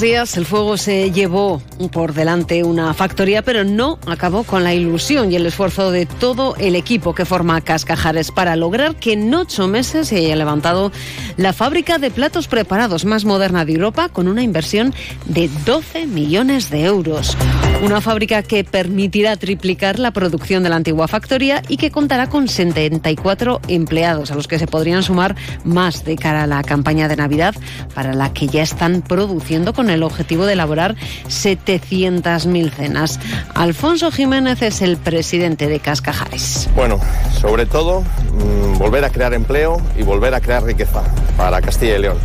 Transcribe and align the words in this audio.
Días. 0.00 0.38
El 0.38 0.46
fuego 0.46 0.78
se 0.78 1.10
llevó 1.10 1.60
por 1.92 2.14
delante 2.14 2.64
una 2.64 2.94
factoría, 2.94 3.42
pero 3.42 3.62
no 3.62 3.98
acabó 4.06 4.42
con 4.42 4.64
la 4.64 4.72
ilusión 4.72 5.30
y 5.30 5.36
el 5.36 5.44
esfuerzo 5.44 5.90
de 5.90 6.06
todo 6.06 6.56
el 6.56 6.76
equipo 6.76 7.14
que 7.14 7.26
forma 7.26 7.60
Cascajares 7.60 8.30
para 8.30 8.56
lograr 8.56 8.96
que 8.96 9.12
en 9.12 9.34
ocho 9.34 9.68
meses 9.68 10.08
se 10.08 10.16
haya 10.16 10.34
levantado 10.34 10.92
la 11.36 11.52
fábrica 11.52 11.98
de 11.98 12.10
platos 12.10 12.48
preparados 12.48 13.04
más 13.04 13.24
moderna 13.24 13.64
de 13.64 13.74
Europa 13.74 14.08
con 14.08 14.28
una 14.28 14.42
inversión 14.42 14.94
de 15.26 15.50
12 15.66 16.06
millones 16.06 16.70
de 16.70 16.84
euros. 16.84 17.36
Una 17.82 18.00
fábrica 18.00 18.42
que 18.42 18.64
permitirá 18.64 19.36
triplicar 19.36 19.98
la 19.98 20.12
producción 20.12 20.62
de 20.62 20.70
la 20.70 20.76
antigua 20.76 21.08
factoría 21.08 21.62
y 21.68 21.76
que 21.76 21.90
contará 21.90 22.28
con 22.28 22.48
74 22.48 23.60
empleados, 23.68 24.30
a 24.30 24.36
los 24.36 24.48
que 24.48 24.58
se 24.58 24.66
podrían 24.66 25.02
sumar 25.02 25.36
más 25.64 26.04
de 26.04 26.16
cara 26.16 26.44
a 26.44 26.46
la 26.46 26.62
campaña 26.62 27.08
de 27.08 27.16
Navidad, 27.16 27.54
para 27.94 28.14
la 28.14 28.32
que 28.32 28.46
ya 28.46 28.62
están 28.62 29.02
produciendo 29.02 29.72
con 29.72 29.81
el 29.90 30.02
objetivo 30.02 30.46
de 30.46 30.54
elaborar 30.54 30.96
700.000 31.28 32.70
cenas. 32.70 33.20
Alfonso 33.54 34.10
Jiménez 34.10 34.62
es 34.62 34.82
el 34.82 34.96
presidente 34.96 35.68
de 35.68 35.80
Cascajares. 35.80 36.68
Bueno, 36.74 37.00
sobre 37.40 37.66
todo 37.66 38.02
mm, 38.02 38.78
volver 38.78 39.04
a 39.04 39.10
crear 39.10 39.34
empleo 39.34 39.80
y 39.98 40.02
volver 40.02 40.34
a 40.34 40.40
crear 40.40 40.62
riqueza 40.62 41.02
para 41.36 41.60
Castilla 41.60 41.96
y 41.96 42.00
León 42.00 42.18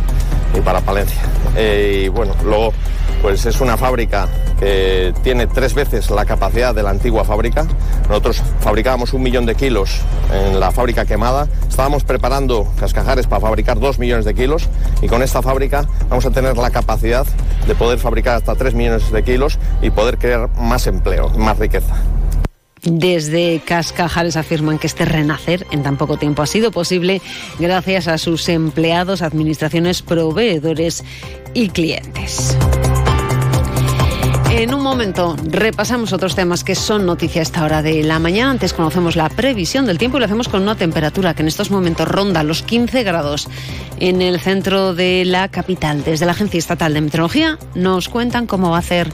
y 0.56 0.60
para 0.60 0.80
Palencia. 0.80 1.20
Eh, 1.56 2.02
y 2.04 2.08
bueno, 2.08 2.34
luego 2.44 2.72
pues 3.22 3.46
es 3.46 3.60
una 3.60 3.76
fábrica 3.76 4.28
que 4.60 5.12
tiene 5.22 5.46
tres 5.46 5.74
veces 5.74 6.10
la 6.10 6.24
capacidad 6.24 6.74
de 6.74 6.82
la 6.82 6.90
antigua 6.90 7.24
fábrica. 7.24 7.66
Nosotros 8.08 8.42
fabricábamos 8.60 9.12
un 9.12 9.22
millón 9.22 9.46
de 9.46 9.54
kilos 9.54 10.00
en 10.32 10.60
la 10.60 10.70
fábrica 10.70 11.04
quemada. 11.04 11.48
Estábamos 11.68 12.04
preparando 12.04 12.66
cascajares 12.78 13.26
para 13.26 13.40
fabricar 13.40 13.78
dos 13.78 13.98
millones 13.98 14.24
de 14.24 14.34
kilos 14.34 14.68
y 15.02 15.08
con 15.08 15.22
esta 15.22 15.42
fábrica 15.42 15.86
vamos 16.08 16.26
a 16.26 16.30
tener 16.30 16.56
la 16.56 16.70
capacidad 16.70 17.26
de 17.68 17.74
poder 17.74 17.98
fabricar 17.98 18.36
hasta 18.36 18.56
tres 18.56 18.74
millones 18.74 19.12
de 19.12 19.22
kilos 19.22 19.58
y 19.82 19.90
poder 19.90 20.18
crear 20.18 20.48
más 20.56 20.86
empleo, 20.86 21.28
más 21.30 21.58
riqueza. 21.58 21.94
Desde 22.82 23.60
Cascajares 23.64 24.36
afirman 24.36 24.78
que 24.78 24.86
este 24.86 25.04
renacer 25.04 25.66
en 25.70 25.82
tan 25.82 25.96
poco 25.96 26.16
tiempo 26.16 26.42
ha 26.42 26.46
sido 26.46 26.70
posible 26.70 27.20
gracias 27.58 28.08
a 28.08 28.18
sus 28.18 28.48
empleados, 28.48 29.20
administraciones, 29.22 30.02
proveedores 30.02 31.04
y 31.54 31.68
clientes. 31.68 32.56
En 34.58 34.74
un 34.74 34.82
momento 34.82 35.36
repasamos 35.44 36.12
otros 36.12 36.34
temas 36.34 36.64
que 36.64 36.74
son 36.74 37.06
noticia 37.06 37.40
a 37.40 37.44
esta 37.44 37.64
hora 37.64 37.80
de 37.80 38.02
la 38.02 38.18
mañana. 38.18 38.50
Antes 38.50 38.72
conocemos 38.72 39.14
la 39.14 39.28
previsión 39.28 39.86
del 39.86 39.98
tiempo 39.98 40.16
y 40.16 40.20
lo 40.20 40.26
hacemos 40.26 40.48
con 40.48 40.62
una 40.62 40.74
temperatura 40.74 41.32
que 41.32 41.42
en 41.42 41.48
estos 41.48 41.70
momentos 41.70 42.08
ronda 42.08 42.42
los 42.42 42.64
15 42.64 43.04
grados 43.04 43.48
en 44.00 44.20
el 44.20 44.40
centro 44.40 44.94
de 44.94 45.24
la 45.24 45.46
capital. 45.46 46.02
Desde 46.02 46.26
la 46.26 46.32
Agencia 46.32 46.58
Estatal 46.58 46.92
de 46.92 47.00
Meteorología 47.02 47.56
nos 47.76 48.08
cuentan 48.08 48.48
cómo 48.48 48.70
va 48.70 48.78
a 48.78 48.82
ser 48.82 49.12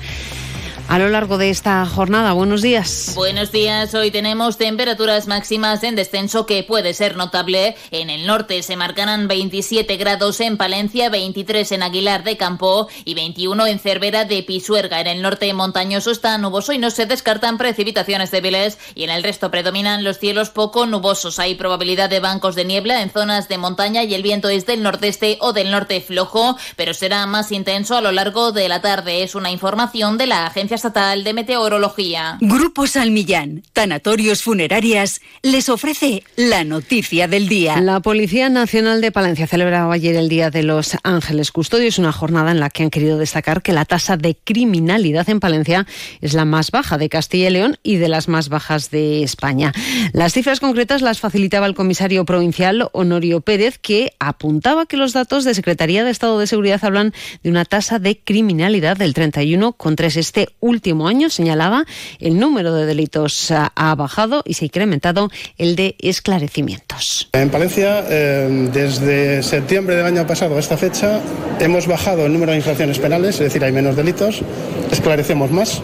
a 0.94 0.98
lo 1.00 1.08
largo 1.08 1.38
de 1.38 1.50
esta 1.50 1.84
jornada. 1.86 2.34
Buenos 2.34 2.62
días. 2.62 3.14
Buenos 3.16 3.50
días. 3.50 3.92
Hoy 3.96 4.12
tenemos 4.12 4.58
temperaturas 4.58 5.26
máximas 5.26 5.82
en 5.82 5.96
descenso 5.96 6.46
que 6.46 6.62
puede 6.62 6.94
ser 6.94 7.16
notable. 7.16 7.74
En 7.90 8.10
el 8.10 8.28
norte 8.28 8.62
se 8.62 8.76
marcarán 8.76 9.26
27 9.26 9.96
grados 9.96 10.38
en 10.38 10.56
Palencia, 10.56 11.10
23 11.10 11.72
en 11.72 11.82
Aguilar 11.82 12.22
de 12.22 12.36
Campo 12.36 12.86
y 13.04 13.14
21 13.14 13.66
en 13.66 13.80
Cervera 13.80 14.24
de 14.24 14.44
Pisuerga. 14.44 15.00
En 15.00 15.08
el 15.08 15.20
norte 15.20 15.52
montañoso 15.52 16.12
está 16.12 16.38
nuboso 16.38 16.72
y 16.72 16.78
no 16.78 16.92
se 16.92 17.06
descartan 17.06 17.58
precipitaciones 17.58 18.30
débiles 18.30 18.78
y 18.94 19.02
en 19.02 19.10
el 19.10 19.24
resto 19.24 19.50
predominan 19.50 20.04
los 20.04 20.20
cielos 20.20 20.50
poco 20.50 20.86
nubosos. 20.86 21.40
Hay 21.40 21.56
probabilidad 21.56 22.08
de 22.08 22.20
bancos 22.20 22.54
de 22.54 22.66
niebla 22.66 23.02
en 23.02 23.10
zonas 23.10 23.48
de 23.48 23.58
montaña 23.58 24.04
y 24.04 24.14
el 24.14 24.22
viento 24.22 24.48
es 24.48 24.64
del 24.64 24.84
nordeste 24.84 25.38
o 25.40 25.52
del 25.52 25.72
norte 25.72 26.00
flojo, 26.00 26.56
pero 26.76 26.94
será 26.94 27.26
más 27.26 27.50
intenso 27.50 27.96
a 27.96 28.00
lo 28.00 28.12
largo 28.12 28.52
de 28.52 28.68
la 28.68 28.80
tarde. 28.80 29.24
Es 29.24 29.34
una 29.34 29.50
información 29.50 30.18
de 30.18 30.28
la 30.28 30.46
Agencia 30.46 30.83
Estatal 30.84 31.24
de 31.24 31.32
Meteorología. 31.32 32.36
Grupo 32.42 32.86
Salmillán, 32.86 33.62
Tanatorios 33.72 34.42
Funerarias, 34.42 35.22
les 35.42 35.70
ofrece 35.70 36.24
la 36.36 36.62
noticia 36.62 37.26
del 37.26 37.48
día. 37.48 37.80
La 37.80 38.00
Policía 38.00 38.50
Nacional 38.50 39.00
de 39.00 39.10
Palencia 39.10 39.46
celebraba 39.46 39.94
ayer 39.94 40.14
el 40.14 40.28
Día 40.28 40.50
de 40.50 40.62
los 40.62 40.98
Ángeles 41.02 41.52
Custodios, 41.52 41.98
una 41.98 42.12
jornada 42.12 42.50
en 42.50 42.60
la 42.60 42.68
que 42.68 42.82
han 42.82 42.90
querido 42.90 43.16
destacar 43.16 43.62
que 43.62 43.72
la 43.72 43.86
tasa 43.86 44.18
de 44.18 44.36
criminalidad 44.36 45.26
en 45.30 45.40
Palencia 45.40 45.86
es 46.20 46.34
la 46.34 46.44
más 46.44 46.70
baja 46.70 46.98
de 46.98 47.08
Castilla 47.08 47.48
y 47.48 47.52
León 47.52 47.78
y 47.82 47.96
de 47.96 48.08
las 48.08 48.28
más 48.28 48.50
bajas 48.50 48.90
de 48.90 49.22
España. 49.22 49.72
Las 50.12 50.34
cifras 50.34 50.60
concretas 50.60 51.00
las 51.00 51.18
facilitaba 51.18 51.64
el 51.64 51.74
comisario 51.74 52.26
provincial 52.26 52.90
Honorio 52.92 53.40
Pérez, 53.40 53.78
que 53.78 54.12
apuntaba 54.18 54.84
que 54.84 54.98
los 54.98 55.14
datos 55.14 55.44
de 55.44 55.54
Secretaría 55.54 56.04
de 56.04 56.10
Estado 56.10 56.38
de 56.38 56.46
Seguridad 56.46 56.84
hablan 56.84 57.14
de 57.42 57.48
una 57.48 57.64
tasa 57.64 57.98
de 57.98 58.18
criminalidad 58.18 58.98
del 58.98 59.14
31,3 59.14 60.16
este 60.16 60.48
último 60.64 61.06
año, 61.08 61.28
señalaba, 61.28 61.84
el 62.18 62.38
número 62.38 62.74
de 62.74 62.86
delitos 62.86 63.50
ha 63.50 63.94
bajado 63.94 64.42
y 64.46 64.54
se 64.54 64.64
ha 64.64 64.66
incrementado 64.66 65.30
el 65.58 65.76
de 65.76 65.94
esclarecimientos. 65.98 67.28
En 67.32 67.50
Palencia, 67.50 68.04
eh, 68.08 68.70
desde 68.72 69.42
septiembre 69.42 69.96
del 69.96 70.06
año 70.06 70.26
pasado 70.26 70.56
a 70.56 70.60
esta 70.60 70.76
fecha, 70.76 71.20
hemos 71.60 71.86
bajado 71.86 72.24
el 72.26 72.32
número 72.32 72.52
de 72.52 72.58
infracciones 72.58 72.98
penales, 72.98 73.34
es 73.34 73.40
decir, 73.40 73.62
hay 73.62 73.72
menos 73.72 73.96
delitos, 73.96 74.40
esclarecemos 74.90 75.50
más, 75.50 75.82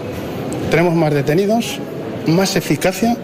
tenemos 0.71 0.95
más 0.95 1.13
detenidos, 1.13 1.79
más 2.27 2.57
eficacia 2.57 3.17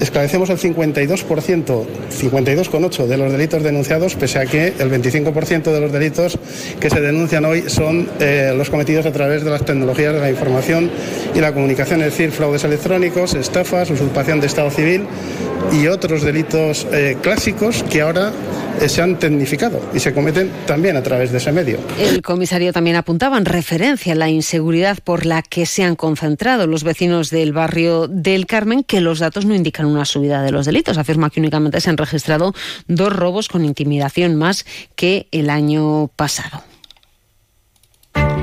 esclarecemos 0.00 0.50
el 0.50 0.58
52%, 0.58 1.24
52,8% 1.26 3.06
de 3.06 3.16
los 3.16 3.32
delitos 3.32 3.62
denunciados, 3.62 4.14
pese 4.16 4.38
a 4.38 4.46
que 4.46 4.74
el 4.78 4.90
25% 4.90 5.72
de 5.72 5.80
los 5.80 5.92
delitos 5.92 6.38
que 6.80 6.90
se 6.90 7.00
denuncian 7.00 7.44
hoy 7.44 7.68
son 7.68 8.08
eh, 8.18 8.52
los 8.56 8.70
cometidos 8.70 9.06
a 9.06 9.12
través 9.12 9.44
de 9.44 9.50
las 9.50 9.64
tecnologías 9.64 10.14
de 10.14 10.20
la 10.20 10.30
información 10.30 10.90
y 11.34 11.40
la 11.40 11.52
comunicación, 11.52 12.00
es 12.00 12.06
decir, 12.06 12.32
fraudes 12.32 12.64
electrónicos, 12.64 13.34
estafas, 13.34 13.90
usurpación 13.90 14.40
de 14.40 14.46
Estado 14.46 14.70
civil 14.70 15.06
y 15.72 15.86
otros 15.86 16.22
delitos 16.22 16.86
eh, 16.92 17.16
clásicos 17.22 17.84
que 17.84 18.00
ahora 18.00 18.32
se 18.86 19.02
han 19.02 19.18
tecnificado 19.18 19.80
y 19.94 20.00
se 20.00 20.12
cometen 20.12 20.50
también 20.66 20.96
a 20.96 21.02
través 21.02 21.32
de 21.32 21.38
ese 21.38 21.52
medio. 21.52 21.78
El 21.98 22.22
comisario 22.22 22.72
también 22.72 22.96
apuntaba 22.96 23.38
en 23.38 23.44
referencia 23.44 24.12
a 24.12 24.16
la 24.16 24.28
inseguridad 24.28 24.98
por 25.02 25.26
la 25.26 25.42
que 25.42 25.66
se 25.66 25.82
han 25.82 25.96
concentrado 25.96 26.66
los 26.66 26.84
vecinos 26.84 27.30
del 27.30 27.52
barrio 27.52 28.08
del 28.08 28.46
Carmen, 28.46 28.84
que 28.84 29.00
los 29.00 29.18
datos 29.18 29.44
no 29.44 29.54
indican 29.54 29.86
una 29.86 30.04
subida 30.04 30.42
de 30.42 30.52
los 30.52 30.66
delitos. 30.66 30.98
Afirma 30.98 31.30
que 31.30 31.40
únicamente 31.40 31.80
se 31.80 31.90
han 31.90 31.96
registrado 31.96 32.54
dos 32.86 33.14
robos 33.14 33.48
con 33.48 33.64
intimidación 33.64 34.36
más 34.36 34.64
que 34.96 35.28
el 35.30 35.50
año 35.50 36.08
pasado. 36.16 36.69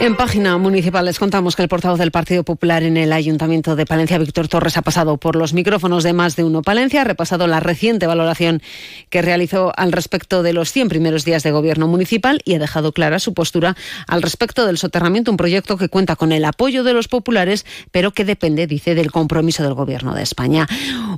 En 0.00 0.16
página 0.16 0.56
municipal 0.56 1.04
les 1.04 1.18
contamos 1.18 1.56
que 1.56 1.62
el 1.62 1.68
portavoz 1.68 1.98
del 1.98 2.10
Partido 2.10 2.42
Popular 2.42 2.82
en 2.84 2.96
el 2.96 3.12
Ayuntamiento 3.12 3.76
de 3.76 3.84
Palencia, 3.84 4.16
Víctor 4.16 4.48
Torres, 4.48 4.78
ha 4.78 4.82
pasado 4.82 5.18
por 5.18 5.36
los 5.36 5.52
micrófonos 5.52 6.04
de 6.04 6.14
más 6.14 6.36
de 6.36 6.44
uno 6.44 6.62
Palencia, 6.62 7.02
ha 7.02 7.04
repasado 7.04 7.46
la 7.46 7.60
reciente 7.60 8.06
valoración 8.06 8.62
que 9.10 9.20
realizó 9.20 9.74
al 9.76 9.92
respecto 9.92 10.42
de 10.42 10.54
los 10.54 10.72
100 10.72 10.88
primeros 10.88 11.26
días 11.26 11.42
de 11.42 11.50
gobierno 11.50 11.86
municipal 11.86 12.40
y 12.46 12.54
ha 12.54 12.58
dejado 12.58 12.92
clara 12.92 13.18
su 13.18 13.34
postura 13.34 13.76
al 14.06 14.22
respecto 14.22 14.64
del 14.64 14.78
soterramiento, 14.78 15.32
un 15.32 15.36
proyecto 15.36 15.76
que 15.76 15.90
cuenta 15.90 16.16
con 16.16 16.32
el 16.32 16.46
apoyo 16.46 16.82
de 16.82 16.94
los 16.94 17.06
populares, 17.06 17.66
pero 17.90 18.12
que 18.12 18.24
depende, 18.24 18.66
dice, 18.66 18.94
del 18.94 19.12
compromiso 19.12 19.62
del 19.62 19.74
gobierno 19.74 20.14
de 20.14 20.22
España. 20.22 20.66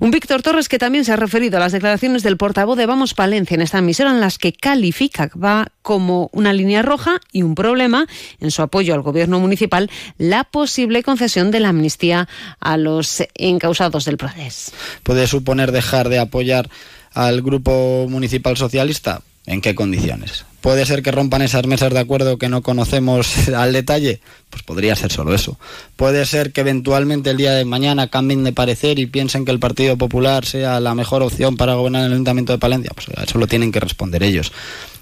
Un 0.01 0.11
Víctor 0.11 0.43
Torres 0.43 0.69
que 0.69 0.81
también 0.81 1.05
se 1.05 1.13
ha 1.13 1.17
referido 1.17 1.59
a 1.59 1.61
las 1.61 1.71
declaraciones 1.71 2.25
del 2.25 2.37
portavoz 2.37 2.77
de 2.77 2.87
Vamos 2.87 3.15
Palencia 3.15 3.55
en 3.55 3.63
esta 3.63 3.79
emisora 3.79 4.11
en 4.11 4.21
las 4.21 4.39
que 4.39 4.53
califica 4.53 5.31
va 5.41 5.69
como 5.83 6.31
una 6.33 6.53
línea 6.53 6.83
roja 6.83 7.21
y 7.31 7.43
un 7.43 7.55
problema 7.55 8.07
en 8.41 8.51
su 8.51 8.63
apoyo 8.73 8.95
al 8.95 9.03
gobierno 9.03 9.39
municipal 9.39 9.91
la 10.17 10.45
posible 10.45 11.03
concesión 11.03 11.51
de 11.51 11.61
la 11.61 11.69
amnistía 11.69 12.27
a 12.59 12.79
los 12.79 13.23
encausados 13.35 14.07
del 14.07 14.17
proceso. 14.17 14.73
¿Puede 15.03 15.27
suponer 15.27 15.73
dejar 15.73 16.09
de 16.09 16.19
apoyar 16.19 16.71
al 17.13 17.43
grupo 17.43 18.07
municipal 18.09 18.57
socialista? 18.57 19.21
¿En 19.45 19.61
qué 19.61 19.75
condiciones? 19.75 20.47
¿Puede 20.63 20.87
ser 20.87 21.03
que 21.03 21.11
rompan 21.11 21.43
esas 21.43 21.67
mesas 21.67 21.93
de 21.93 21.99
acuerdo 21.99 22.39
que 22.39 22.49
no 22.49 22.63
conocemos 22.63 23.49
al 23.55 23.75
detalle? 23.75 24.21
Pues 24.49 24.63
podría 24.63 24.97
ser 24.97 25.13
solo 25.13 25.35
eso. 25.35 25.59
¿Puede 25.97 26.25
ser 26.25 26.53
que 26.53 26.63
eventualmente 26.63 27.29
el 27.29 27.37
día 27.37 27.53
de 27.53 27.67
mañana 27.67 28.07
cambien 28.07 28.43
de 28.43 28.55
parecer 28.55 28.99
y 28.99 29.05
piensen 29.07 29.45
que 29.45 29.51
el 29.51 29.59
Partido 29.59 29.99
Popular 29.99 30.47
sea 30.47 30.81
la 30.81 30.95
mejor 30.95 31.23
opción 31.23 31.59
para 31.59 31.75
gobernar 31.75 32.07
el 32.07 32.13
Ayuntamiento 32.13 32.55
de 32.55 32.59
Palencia? 32.59 32.93
Pues 32.95 33.09
eso 33.23 33.39
lo 33.39 33.47
tienen 33.47 33.71
que 33.71 33.81
responder 33.81 34.23
ellos. 34.23 34.51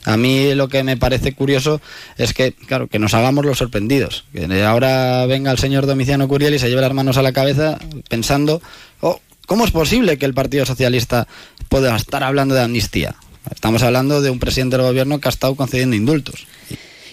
A 0.04 0.16
mí 0.16 0.54
lo 0.54 0.68
que 0.68 0.82
me 0.82 0.96
parece 0.96 1.34
curioso 1.34 1.80
es 2.16 2.32
que, 2.32 2.52
claro, 2.52 2.88
que 2.88 2.98
nos 2.98 3.14
hagamos 3.14 3.44
los 3.44 3.58
sorprendidos. 3.58 4.24
Que 4.32 4.64
ahora 4.64 5.26
venga 5.26 5.50
el 5.50 5.58
señor 5.58 5.86
Domiciano 5.86 6.26
Curiel 6.26 6.54
y 6.54 6.58
se 6.58 6.68
lleve 6.68 6.80
las 6.80 6.94
manos 6.94 7.18
a 7.18 7.22
la 7.22 7.32
cabeza 7.32 7.78
pensando, 8.08 8.62
oh, 9.00 9.20
¿cómo 9.46 9.64
es 9.64 9.70
posible 9.70 10.16
que 10.16 10.26
el 10.26 10.34
Partido 10.34 10.64
Socialista 10.64 11.28
pueda 11.68 11.94
estar 11.96 12.24
hablando 12.24 12.54
de 12.54 12.62
amnistía? 12.62 13.14
Estamos 13.50 13.82
hablando 13.82 14.20
de 14.20 14.30
un 14.30 14.38
presidente 14.38 14.76
del 14.76 14.86
gobierno 14.86 15.20
que 15.20 15.28
ha 15.28 15.30
estado 15.30 15.54
concediendo 15.54 15.96
indultos. 15.96 16.46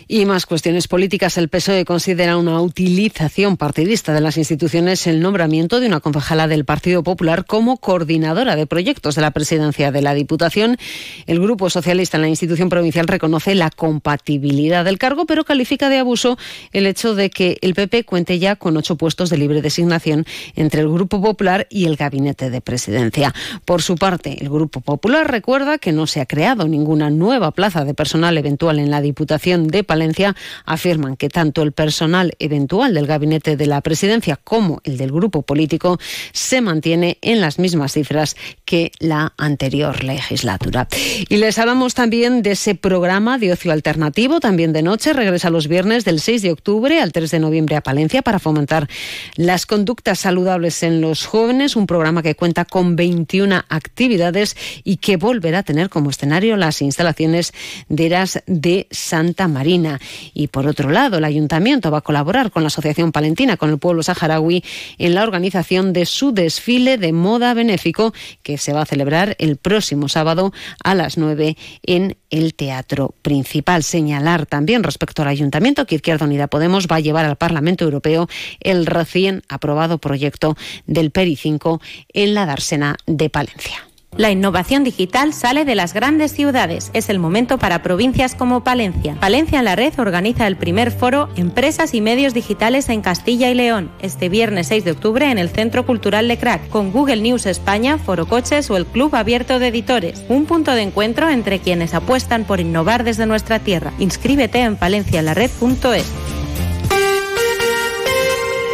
Y 0.09 0.25
más 0.25 0.45
cuestiones 0.45 0.87
políticas. 0.87 1.37
El 1.37 1.49
PSOE 1.49 1.83
considera 1.83 2.37
una 2.37 2.61
utilización 2.61 3.57
partidista 3.57 4.13
de 4.13 4.21
las 4.21 4.37
instituciones 4.37 5.05
el 5.05 5.19
nombramiento 5.19 5.81
de 5.81 5.87
una 5.87 5.99
concejala 5.99 6.47
del 6.47 6.63
Partido 6.63 7.03
Popular 7.03 7.45
como 7.45 7.75
coordinadora 7.75 8.55
de 8.55 8.65
proyectos 8.67 9.15
de 9.15 9.21
la 9.21 9.31
presidencia 9.31 9.91
de 9.91 10.01
la 10.01 10.13
Diputación. 10.13 10.77
El 11.25 11.41
Grupo 11.41 11.69
Socialista 11.69 12.15
en 12.15 12.21
la 12.21 12.29
institución 12.29 12.69
provincial 12.69 13.05
reconoce 13.05 13.53
la 13.53 13.69
compatibilidad 13.69 14.85
del 14.85 14.97
cargo, 14.97 15.25
pero 15.25 15.43
califica 15.43 15.89
de 15.89 15.97
abuso 15.97 16.37
el 16.71 16.87
hecho 16.87 17.13
de 17.13 17.29
que 17.29 17.57
el 17.59 17.73
PP 17.73 18.05
cuente 18.05 18.39
ya 18.39 18.55
con 18.55 18.77
ocho 18.77 18.95
puestos 18.95 19.29
de 19.29 19.37
libre 19.37 19.61
designación 19.61 20.25
entre 20.55 20.79
el 20.79 20.87
Grupo 20.87 21.21
Popular 21.21 21.67
y 21.69 21.83
el 21.83 21.97
Gabinete 21.97 22.49
de 22.49 22.61
Presidencia. 22.61 23.33
Por 23.65 23.81
su 23.81 23.95
parte, 23.95 24.37
el 24.39 24.49
Grupo 24.49 24.79
Popular 24.79 25.29
recuerda 25.29 25.79
que 25.79 25.91
no 25.91 26.07
se 26.07 26.21
ha 26.21 26.25
creado 26.25 26.65
ninguna 26.69 27.09
nueva 27.09 27.51
plaza 27.51 27.83
de 27.83 27.93
personal 27.93 28.37
eventual 28.37 28.79
en 28.79 28.89
la 28.89 29.01
Diputación 29.01 29.67
de 29.67 29.83
Palencia 29.97 30.35
afirman 30.65 31.17
que 31.17 31.27
tanto 31.27 31.63
el 31.63 31.71
personal 31.71 32.35
eventual 32.37 32.93
del 32.93 33.07
gabinete 33.07 33.57
de 33.57 33.65
la 33.65 33.81
presidencia 33.81 34.35
como 34.35 34.79
el 34.83 34.97
del 34.97 35.11
grupo 35.11 35.41
político 35.41 35.97
se 36.33 36.61
mantiene 36.61 37.17
en 37.23 37.41
las 37.41 37.57
mismas 37.57 37.93
cifras 37.93 38.35
que 38.63 38.91
la 38.99 39.33
anterior 39.37 40.03
legislatura. 40.03 40.87
Y 41.29 41.37
les 41.37 41.57
hablamos 41.57 41.95
también 41.95 42.43
de 42.43 42.51
ese 42.51 42.75
programa 42.75 43.39
de 43.39 43.53
ocio 43.53 43.71
alternativo, 43.71 44.39
también 44.39 44.71
de 44.71 44.83
noche, 44.83 45.13
regresa 45.13 45.49
los 45.49 45.67
viernes 45.67 46.05
del 46.05 46.19
6 46.19 46.43
de 46.43 46.51
octubre 46.51 47.01
al 47.01 47.11
3 47.11 47.31
de 47.31 47.39
noviembre 47.39 47.75
a 47.75 47.81
Palencia 47.81 48.21
para 48.21 48.37
fomentar 48.37 48.87
las 49.35 49.65
conductas 49.65 50.19
saludables 50.19 50.83
en 50.83 51.01
los 51.01 51.25
jóvenes, 51.25 51.75
un 51.75 51.87
programa 51.87 52.21
que 52.21 52.35
cuenta 52.35 52.65
con 52.65 52.95
21 52.95 53.63
actividades 53.67 54.55
y 54.83 54.97
que 54.97 55.17
volverá 55.17 55.59
a 55.59 55.63
tener 55.63 55.89
como 55.89 56.11
escenario 56.11 56.55
las 56.55 56.83
instalaciones 56.83 57.51
de 57.89 58.05
Eras 58.05 58.43
de 58.45 58.87
Santa 58.91 59.47
Marina. 59.47 59.86
Y 60.33 60.47
por 60.47 60.67
otro 60.67 60.89
lado, 60.89 61.17
el 61.17 61.23
ayuntamiento 61.23 61.91
va 61.91 61.99
a 61.99 62.01
colaborar 62.01 62.51
con 62.51 62.63
la 62.63 62.67
Asociación 62.67 63.11
Palentina, 63.11 63.57
con 63.57 63.69
el 63.69 63.77
pueblo 63.77 64.03
saharaui, 64.03 64.63
en 64.97 65.15
la 65.15 65.23
organización 65.23 65.93
de 65.93 66.05
su 66.05 66.31
desfile 66.31 66.97
de 66.97 67.13
moda 67.13 67.53
benéfico 67.53 68.13
que 68.43 68.57
se 68.57 68.73
va 68.73 68.81
a 68.81 68.85
celebrar 68.85 69.35
el 69.39 69.57
próximo 69.57 70.09
sábado 70.09 70.53
a 70.83 70.95
las 70.95 71.17
9 71.17 71.57
en 71.83 72.17
el 72.29 72.53
Teatro 72.53 73.13
Principal. 73.21 73.83
Señalar 73.83 74.45
también 74.45 74.83
respecto 74.83 75.21
al 75.21 75.27
ayuntamiento 75.29 75.85
que 75.85 75.95
Izquierda 75.95 76.25
Unida 76.25 76.47
Podemos 76.47 76.87
va 76.87 76.97
a 76.97 77.01
llevar 77.01 77.25
al 77.25 77.35
Parlamento 77.35 77.85
Europeo 77.85 78.27
el 78.59 78.85
recién 78.85 79.43
aprobado 79.49 79.97
proyecto 79.97 80.55
del 80.85 81.11
PERI 81.11 81.35
5 81.35 81.81
en 82.13 82.33
la 82.33 82.45
dársena 82.45 82.97
de 83.05 83.29
Palencia. 83.29 83.86
La 84.15 84.31
innovación 84.31 84.83
digital 84.83 85.33
sale 85.33 85.63
de 85.63 85.75
las 85.75 85.93
grandes 85.93 86.31
ciudades. 86.31 86.89
Es 86.93 87.09
el 87.09 87.19
momento 87.19 87.59
para 87.59 87.83
provincias 87.83 88.33
como 88.33 88.63
Palencia. 88.63 89.15
Palencia 89.19 89.59
en 89.59 89.65
la 89.65 89.75
Red 89.75 89.99
organiza 89.99 90.47
el 90.47 90.55
primer 90.55 90.91
foro 90.91 91.29
Empresas 91.35 91.93
y 91.93 92.01
Medios 92.01 92.33
Digitales 92.33 92.89
en 92.89 93.01
Castilla 93.01 93.51
y 93.51 93.53
León, 93.53 93.91
este 94.01 94.29
viernes 94.29 94.67
6 94.67 94.85
de 94.85 94.91
octubre 94.91 95.29
en 95.29 95.37
el 95.37 95.49
Centro 95.49 95.85
Cultural 95.85 96.27
de 96.27 96.37
Crack, 96.37 96.69
con 96.69 96.91
Google 96.91 97.21
News 97.21 97.45
España, 97.45 97.99
Foro 97.99 98.27
Coches 98.27 98.71
o 98.71 98.77
el 98.77 98.87
Club 98.87 99.15
Abierto 99.15 99.59
de 99.59 99.67
Editores. 99.67 100.23
Un 100.29 100.45
punto 100.45 100.71
de 100.71 100.81
encuentro 100.81 101.29
entre 101.29 101.59
quienes 101.59 101.93
apuestan 101.93 102.45
por 102.45 102.59
innovar 102.59 103.03
desde 103.03 103.27
nuestra 103.27 103.59
tierra. 103.59 103.93
Inscríbete 103.99 104.61
en 104.61 104.77
palencialared.es. 104.77 106.36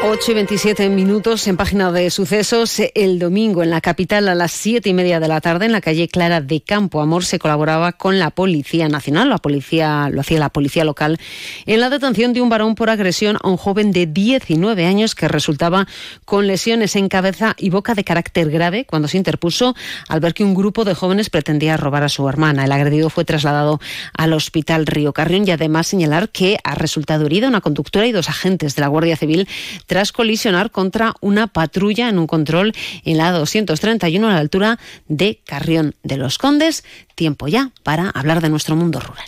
8 0.05 0.31
y 0.31 0.33
27 0.33 0.89
minutos 0.89 1.47
en 1.47 1.55
página 1.55 1.89
de 1.93 2.09
sucesos. 2.09 2.81
El 2.93 3.19
domingo 3.19 3.63
en 3.63 3.69
la 3.69 3.79
capital 3.79 4.27
a 4.27 4.35
las 4.35 4.51
7 4.51 4.89
y 4.89 4.93
media 4.93 5.21
de 5.21 5.29
la 5.29 5.39
tarde 5.39 5.65
en 5.65 5.71
la 5.71 5.79
calle 5.79 6.09
Clara 6.09 6.41
de 6.41 6.59
Campo 6.59 6.99
Amor 6.99 7.23
se 7.23 7.39
colaboraba 7.39 7.93
con 7.93 8.19
la 8.19 8.29
Policía 8.29 8.89
Nacional, 8.89 9.29
la 9.29 9.37
policía, 9.37 10.09
lo 10.11 10.19
hacía 10.19 10.39
la 10.39 10.49
policía 10.49 10.83
local, 10.83 11.19
en 11.65 11.79
la 11.79 11.89
detención 11.89 12.33
de 12.33 12.41
un 12.41 12.49
varón 12.49 12.75
por 12.75 12.89
agresión 12.89 13.37
a 13.41 13.47
un 13.47 13.55
joven 13.55 13.93
de 13.93 14.05
19 14.05 14.85
años 14.85 15.15
que 15.15 15.29
resultaba 15.29 15.87
con 16.25 16.47
lesiones 16.47 16.97
en 16.97 17.07
cabeza 17.07 17.55
y 17.57 17.69
boca 17.69 17.95
de 17.95 18.03
carácter 18.03 18.51
grave 18.51 18.85
cuando 18.85 19.07
se 19.07 19.15
interpuso 19.15 19.73
al 20.09 20.19
ver 20.19 20.33
que 20.33 20.43
un 20.43 20.53
grupo 20.53 20.83
de 20.83 20.95
jóvenes 20.95 21.29
pretendía 21.29 21.77
robar 21.77 22.03
a 22.03 22.09
su 22.09 22.27
hermana. 22.27 22.65
El 22.65 22.73
agredido 22.73 23.09
fue 23.09 23.23
trasladado 23.23 23.79
al 24.17 24.33
hospital 24.33 24.85
Río 24.85 25.13
Carrión 25.13 25.47
y 25.47 25.51
además 25.51 25.87
señalar 25.87 26.27
que 26.27 26.57
ha 26.65 26.75
resultado 26.75 27.25
herida 27.25 27.47
una 27.47 27.61
conductora 27.61 28.05
y 28.05 28.11
dos 28.11 28.27
agentes 28.27 28.75
de 28.75 28.81
la 28.81 28.89
Guardia 28.89 29.15
Civil 29.15 29.47
tras 29.93 30.11
colisionar 30.11 30.71
contra 30.71 31.13
una 31.21 31.45
patrulla 31.45 32.09
en 32.09 32.17
un 32.17 32.25
control 32.25 32.73
en 33.05 33.17
la 33.19 33.31
231 33.31 34.27
a 34.27 34.33
la 34.33 34.39
altura 34.39 34.79
de 35.07 35.39
Carrión 35.45 35.93
de 36.01 36.17
los 36.17 36.39
Condes. 36.39 36.83
Tiempo 37.13 37.47
ya 37.47 37.69
para 37.83 38.09
hablar 38.09 38.41
de 38.41 38.49
nuestro 38.49 38.75
mundo 38.75 38.99
rural. 38.99 39.27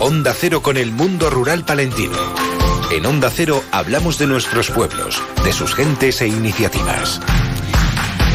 Onda 0.00 0.34
Cero 0.36 0.60
con 0.60 0.76
el 0.76 0.90
mundo 0.90 1.30
rural 1.30 1.64
palentino. 1.64 2.18
En 2.90 3.06
Onda 3.06 3.30
Cero 3.30 3.62
hablamos 3.70 4.18
de 4.18 4.26
nuestros 4.26 4.70
pueblos, 4.70 5.22
de 5.44 5.52
sus 5.52 5.72
gentes 5.72 6.20
e 6.20 6.26
iniciativas. 6.26 7.20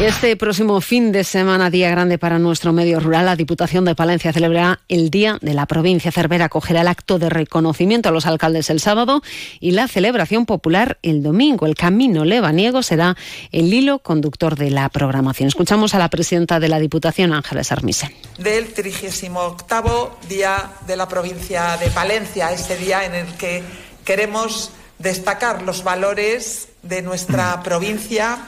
Este 0.00 0.34
próximo 0.34 0.80
fin 0.80 1.12
de 1.12 1.24
semana, 1.24 1.68
día 1.68 1.90
grande 1.90 2.16
para 2.16 2.38
nuestro 2.38 2.72
medio 2.72 3.00
rural, 3.00 3.26
la 3.26 3.36
Diputación 3.36 3.84
de 3.84 3.94
Palencia 3.94 4.32
celebrará 4.32 4.80
el 4.88 5.10
Día 5.10 5.36
de 5.42 5.52
la 5.52 5.66
Provincia. 5.66 6.10
Cervera 6.10 6.46
acogerá 6.46 6.80
el 6.80 6.88
acto 6.88 7.18
de 7.18 7.28
reconocimiento 7.28 8.08
a 8.08 8.12
los 8.12 8.24
alcaldes 8.24 8.70
el 8.70 8.80
sábado 8.80 9.20
y 9.60 9.72
la 9.72 9.88
celebración 9.88 10.46
popular 10.46 10.98
el 11.02 11.22
domingo. 11.22 11.66
El 11.66 11.74
camino 11.74 12.24
lebaniego 12.24 12.82
será 12.82 13.14
el 13.52 13.74
hilo 13.74 13.98
conductor 13.98 14.56
de 14.56 14.70
la 14.70 14.88
programación. 14.88 15.48
Escuchamos 15.48 15.94
a 15.94 15.98
la 15.98 16.08
presidenta 16.08 16.60
de 16.60 16.68
la 16.68 16.78
Diputación, 16.78 17.34
Ángeles 17.34 17.70
Armisen. 17.70 18.10
Del 18.38 18.72
38 18.72 20.16
Día 20.30 20.70
de 20.86 20.96
la 20.96 21.08
Provincia 21.08 21.76
de 21.76 21.90
Palencia, 21.90 22.50
ese 22.52 22.78
día 22.78 23.04
en 23.04 23.14
el 23.14 23.26
que 23.34 23.62
queremos 24.06 24.70
destacar 24.98 25.60
los 25.60 25.84
valores 25.84 26.68
de 26.82 27.02
nuestra 27.02 27.62
provincia 27.62 28.38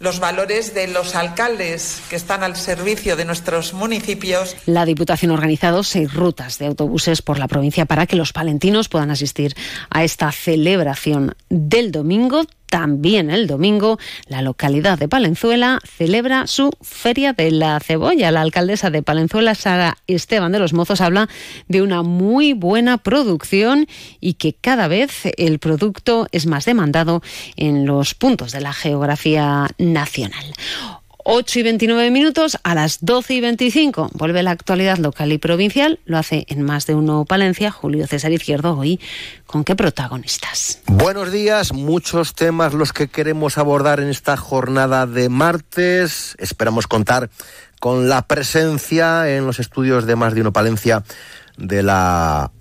los 0.00 0.18
valores 0.18 0.74
de 0.74 0.88
los 0.88 1.14
alcaldes 1.14 2.00
que 2.08 2.16
están 2.16 2.42
al 2.42 2.56
servicio 2.56 3.16
de 3.16 3.26
nuestros 3.26 3.74
municipios. 3.74 4.56
La 4.64 4.86
Diputación 4.86 5.30
ha 5.30 5.34
organizado 5.34 5.82
seis 5.82 6.12
rutas 6.14 6.58
de 6.58 6.66
autobuses 6.66 7.20
por 7.20 7.38
la 7.38 7.48
provincia 7.48 7.84
para 7.84 8.06
que 8.06 8.16
los 8.16 8.32
palentinos 8.32 8.88
puedan 8.88 9.10
asistir 9.10 9.54
a 9.90 10.02
esta 10.02 10.32
celebración 10.32 11.36
del 11.50 11.92
domingo 11.92 12.46
también 12.70 13.30
el 13.30 13.46
domingo, 13.48 13.98
la 14.26 14.42
localidad 14.42 14.98
de 14.98 15.08
Palenzuela 15.08 15.80
celebra 15.84 16.46
su 16.46 16.70
Feria 16.80 17.32
de 17.32 17.50
la 17.50 17.80
Cebolla. 17.80 18.30
La 18.30 18.40
alcaldesa 18.40 18.90
de 18.90 19.02
Palenzuela, 19.02 19.54
Sara 19.54 19.98
Esteban 20.06 20.52
de 20.52 20.60
los 20.60 20.72
Mozos, 20.72 21.00
habla 21.00 21.28
de 21.68 21.82
una 21.82 22.02
muy 22.02 22.52
buena 22.52 22.96
producción 22.98 23.88
y 24.20 24.34
que 24.34 24.54
cada 24.54 24.86
vez 24.86 25.22
el 25.36 25.58
producto 25.58 26.28
es 26.30 26.46
más 26.46 26.64
demandado 26.64 27.22
en 27.56 27.86
los 27.86 28.14
puntos 28.14 28.52
de 28.52 28.60
la 28.60 28.72
geografía 28.72 29.66
nacional. 29.78 30.44
8 31.24 31.58
y 31.58 31.62
29 31.62 32.10
minutos, 32.10 32.58
a 32.62 32.74
las 32.74 32.98
12 33.04 33.34
y 33.34 33.40
25 33.40 34.10
vuelve 34.14 34.42
la 34.42 34.50
actualidad 34.50 34.98
local 34.98 35.32
y 35.32 35.38
provincial. 35.38 35.98
Lo 36.04 36.18
hace 36.18 36.44
en 36.48 36.62
más 36.62 36.86
de 36.86 36.94
uno 36.94 37.24
Palencia, 37.24 37.70
Julio 37.70 38.06
César 38.06 38.32
Izquierdo. 38.32 38.76
Hoy, 38.76 39.00
¿con 39.46 39.64
qué 39.64 39.76
protagonistas? 39.76 40.80
Buenos 40.86 41.32
días, 41.32 41.72
muchos 41.72 42.34
temas 42.34 42.74
los 42.74 42.92
que 42.92 43.08
queremos 43.08 43.58
abordar 43.58 44.00
en 44.00 44.08
esta 44.08 44.36
jornada 44.36 45.06
de 45.06 45.28
martes. 45.28 46.36
Esperamos 46.38 46.86
contar 46.86 47.30
con 47.80 48.08
la 48.08 48.22
presencia 48.22 49.34
en 49.34 49.46
los 49.46 49.58
estudios 49.58 50.06
de 50.06 50.16
más 50.16 50.34
de 50.34 50.42
uno 50.42 50.52
Palencia 50.52 51.02
de 51.56 51.82
la 51.82 52.52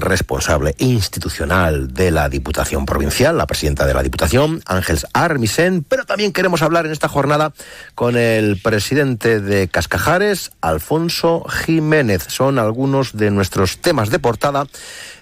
responsable 0.00 0.74
institucional 0.78 1.92
de 1.92 2.10
la 2.10 2.28
Diputación 2.28 2.86
Provincial, 2.86 3.36
la 3.36 3.46
presidenta 3.46 3.86
de 3.86 3.94
la 3.94 4.02
Diputación, 4.02 4.62
Ángeles 4.66 5.06
Armisen, 5.12 5.84
pero 5.84 6.04
también 6.04 6.32
queremos 6.32 6.62
hablar 6.62 6.86
en 6.86 6.92
esta 6.92 7.08
jornada 7.08 7.52
con 7.94 8.16
el 8.16 8.60
presidente 8.60 9.40
de 9.40 9.68
Cascajares, 9.68 10.50
Alfonso 10.60 11.44
Jiménez. 11.48 12.24
Son 12.28 12.58
algunos 12.58 13.16
de 13.16 13.30
nuestros 13.30 13.78
temas 13.78 14.10
de 14.10 14.18
portada 14.18 14.66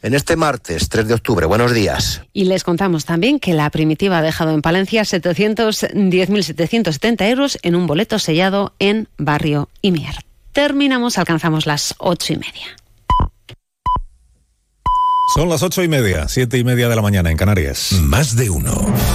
en 0.02 0.14
este 0.14 0.36
martes 0.36 0.88
3 0.88 1.08
de 1.08 1.14
octubre. 1.14 1.46
Buenos 1.46 1.72
días. 1.72 2.22
Y 2.32 2.44
les 2.44 2.62
contamos 2.64 3.04
también 3.04 3.40
que 3.40 3.54
la 3.54 3.70
primitiva 3.70 4.18
ha 4.18 4.22
dejado 4.22 4.52
en 4.52 4.62
Palencia 4.62 5.02
710.770 5.02 7.28
euros 7.28 7.58
en 7.62 7.74
un 7.74 7.86
boleto 7.86 8.18
sellado 8.18 8.74
en 8.78 9.08
Barrio 9.18 9.68
Imier. 9.82 10.16
terminamos, 10.52 11.18
alcanzamos 11.18 11.66
las 11.66 11.94
ocho 11.98 12.32
y 12.32 12.36
media. 12.36 12.76
Son 15.34 15.48
las 15.48 15.62
ocho 15.62 15.82
y 15.82 15.88
media, 15.88 16.28
siete 16.28 16.56
y 16.56 16.64
media 16.64 16.88
de 16.88 16.96
la 16.96 17.02
mañana 17.02 17.30
en 17.30 17.36
Canarias. 17.36 17.92
Más 18.00 18.36
de 18.36 18.48
uno. 18.48 18.96